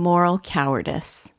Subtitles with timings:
[0.00, 1.34] Moral cowardice.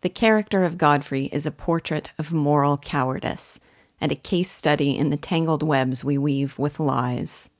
[0.00, 3.60] The character of Godfrey is a portrait of moral cowardice
[4.00, 7.50] and a case study in the tangled webs we weave with lies.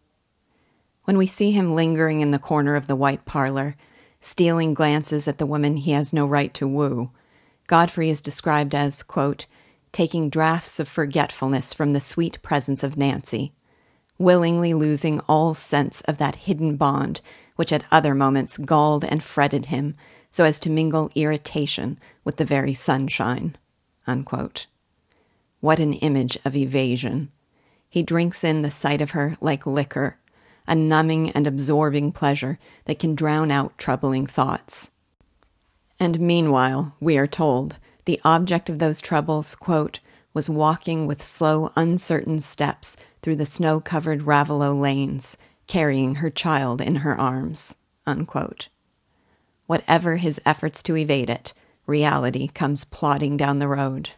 [1.05, 3.77] When we see him lingering in the corner of the white parlor,
[4.23, 7.11] stealing glances at the woman he has no right to woo,
[7.67, 9.45] Godfrey is described as, quote,
[9.93, 13.53] taking draughts of forgetfulness from the sweet presence of Nancy,
[14.23, 17.21] willingly losing all sense of that hidden bond
[17.57, 19.95] which at other moments galled and fretted him
[20.31, 23.57] so as to mingle irritation with the very sunshine.
[24.07, 24.67] Unquote.
[25.61, 27.31] What an image of evasion!
[27.89, 30.17] He drinks in the sight of her like liquor,
[30.67, 34.91] a numbing and absorbing pleasure that can drown out troubling thoughts.
[36.01, 40.01] And meanwhile, we are told, the object of those troubles, quote,
[40.35, 45.37] was walking with slow, uncertain steps through the snow covered Raveloe lanes,
[45.67, 47.77] carrying her child in her arms.
[48.07, 48.69] Unquote.
[49.67, 51.53] Whatever his efforts to evade it,
[51.87, 54.11] reality comes plodding down the road.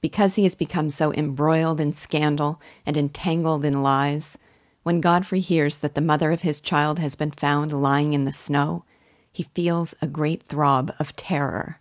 [0.00, 4.36] Because he has become so embroiled in scandal and entangled in lies,
[4.82, 8.32] when Godfrey hears that the mother of his child has been found lying in the
[8.32, 8.84] snow,
[9.32, 11.80] he feels a great throb of terror.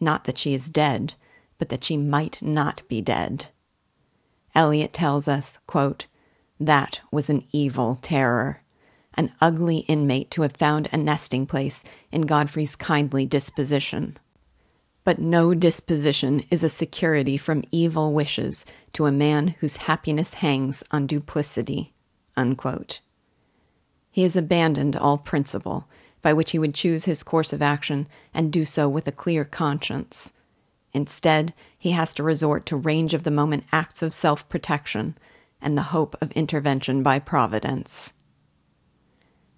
[0.00, 1.14] Not that she is dead,
[1.62, 3.46] but that she might not be dead.
[4.52, 6.06] Eliot tells us, quote,
[6.58, 8.62] that was an evil terror,
[9.14, 14.18] an ugly inmate to have found a nesting place in Godfrey's kindly disposition.
[15.04, 20.82] But no disposition is a security from evil wishes to a man whose happiness hangs
[20.90, 21.92] on duplicity.
[22.36, 22.98] Unquote.
[24.10, 25.86] He has abandoned all principle
[26.22, 29.44] by which he would choose his course of action and do so with a clear
[29.44, 30.32] conscience.
[30.94, 35.16] Instead, he has to resort to range of the moment acts of self protection
[35.60, 38.14] and the hope of intervention by Providence.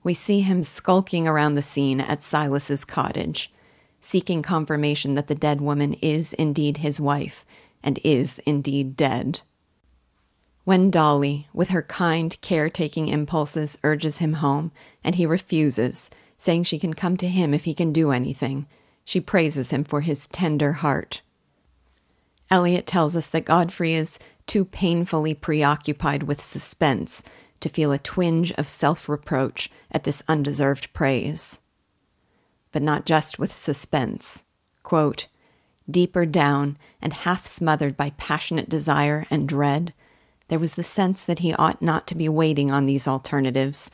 [0.02, 3.52] We see him skulking around the scene at Silas's cottage,
[4.00, 7.44] seeking confirmation that the dead woman is indeed his wife
[7.82, 9.40] and is indeed dead.
[10.64, 14.72] When Dolly, with her kind, caretaking impulses, urges him home,
[15.02, 18.66] and he refuses, saying she can come to him if he can do anything,
[19.04, 21.20] she praises him for his tender heart.
[22.50, 27.22] Eliot tells us that Godfrey is too painfully preoccupied with suspense
[27.60, 31.60] to feel a twinge of self reproach at this undeserved praise.
[32.72, 34.44] But not just with suspense.
[34.82, 35.28] Quote,
[35.90, 39.92] Deeper down and half smothered by passionate desire and dread,
[40.48, 43.90] there was the sense that he ought not to be waiting on these alternatives,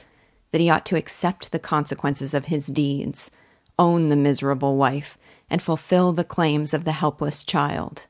[0.50, 3.30] that he ought to accept the consequences of his deeds,
[3.80, 5.18] own the miserable wife,
[5.48, 8.06] and fulfill the claims of the helpless child.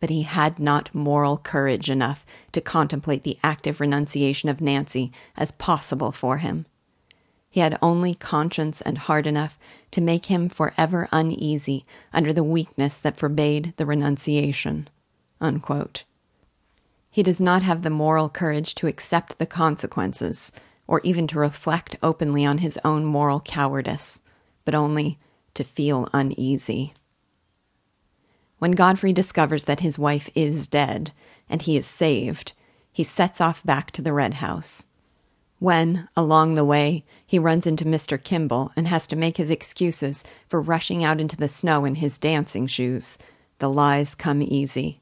[0.00, 5.52] But he had not moral courage enough to contemplate the active renunciation of Nancy as
[5.52, 6.66] possible for him.
[7.50, 9.58] He had only conscience and heart enough
[9.90, 14.88] to make him forever uneasy under the weakness that forbade the renunciation.
[15.40, 16.04] Unquote.
[17.10, 20.52] He does not have the moral courage to accept the consequences,
[20.86, 24.22] or even to reflect openly on his own moral cowardice,
[24.64, 25.18] but only
[25.54, 26.94] to feel uneasy.
[28.58, 31.12] When Godfrey discovers that his wife is dead
[31.48, 32.52] and he is saved,
[32.92, 34.88] he sets off back to the Red House.
[35.58, 38.22] When, along the way, he runs into Mr.
[38.22, 42.18] Kimble and has to make his excuses for rushing out into the snow in his
[42.18, 43.18] dancing shoes,
[43.58, 45.00] the lies come easy.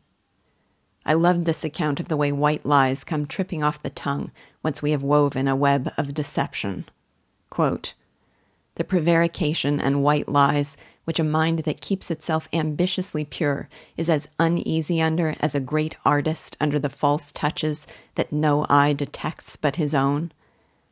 [1.06, 4.30] I loved this account of the way white lies come tripping off the tongue
[4.62, 6.84] once we have woven a web of deception.
[7.50, 7.94] Quote,
[8.78, 14.28] the prevarication and white lies which a mind that keeps itself ambitiously pure is as
[14.38, 19.76] uneasy under as a great artist under the false touches that no eye detects but
[19.76, 20.30] his own,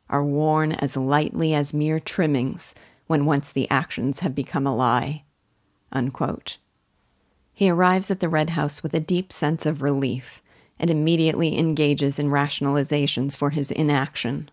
[0.09, 2.73] are worn as lightly as mere trimmings
[3.05, 5.23] when once the actions have become a lie.
[5.91, 6.57] Unquote.
[7.53, 10.41] He arrives at the Red House with a deep sense of relief
[10.79, 14.49] and immediately engages in rationalizations for his inaction.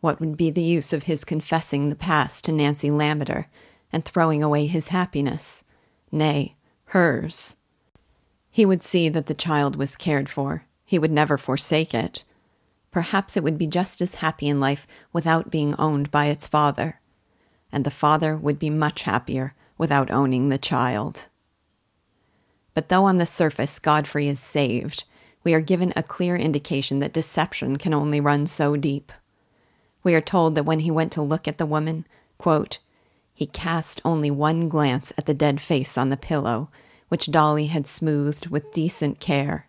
[0.00, 3.46] What would be the use of his confessing the past to Nancy Lammeter
[3.92, 5.64] and throwing away his happiness?
[6.12, 6.56] Nay,
[6.86, 7.56] hers.
[8.50, 10.64] He would see that the child was cared for.
[10.84, 12.24] He would never forsake it.
[12.90, 17.00] Perhaps it would be just as happy in life without being owned by its father.
[17.70, 21.26] And the father would be much happier without owning the child.
[22.72, 25.04] But though on the surface Godfrey is saved,
[25.44, 29.12] we are given a clear indication that deception can only run so deep.
[30.02, 32.06] We are told that when he went to look at the woman,
[32.38, 32.78] quote,
[33.34, 36.70] he cast only one glance at the dead face on the pillow,
[37.08, 39.68] which Dolly had smoothed with decent care.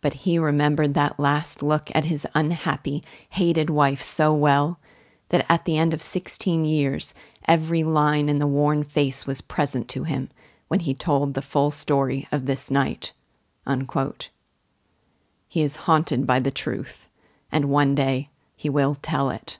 [0.00, 4.80] But he remembered that last look at his unhappy, hated wife so well
[5.28, 7.14] that at the end of 16 years,
[7.46, 10.28] every line in the worn face was present to him
[10.68, 13.12] when he told the full story of this night.
[13.66, 14.30] Unquote.
[15.48, 17.08] He is haunted by the truth,
[17.52, 18.30] and one day
[18.60, 19.56] he will tell it.